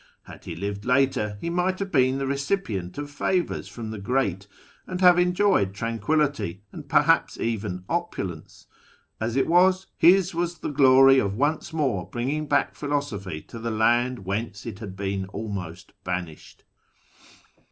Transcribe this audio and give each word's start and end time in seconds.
Had 0.23 0.45
he 0.45 0.55
lived 0.55 0.83
later, 0.83 1.37
he 1.41 1.51
might 1.51 1.77
have 1.77 1.91
been 1.91 2.17
the 2.17 2.25
recipient 2.25 2.97
of 2.97 3.11
favours 3.11 3.67
from 3.67 3.91
the 3.91 3.99
great, 3.99 4.47
and 4.87 4.99
have 4.99 5.19
enjoyed 5.19 5.75
tranquillity, 5.75 6.63
and 6.71 6.89
perhaps 6.89 7.39
even 7.39 7.83
opulence: 7.87 8.65
as 9.19 9.35
it 9.35 9.45
was, 9.45 9.85
his 9.99 10.33
was 10.33 10.57
the 10.57 10.71
glory 10.71 11.19
of 11.19 11.35
once 11.35 11.71
more 11.71 12.09
bringing 12.09 12.47
back 12.47 12.73
philosophy 12.73 13.41
to 13.43 13.59
the 13.59 13.69
land 13.69 14.25
whence 14.25 14.65
it 14.65 14.79
had 14.79 14.95
been 14.95 15.27
almost 15.27 15.93
banished. 16.03 16.63